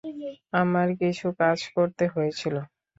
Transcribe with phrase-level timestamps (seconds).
[0.53, 2.61] আমার কিছু কাজ করতে হয়েছিলো।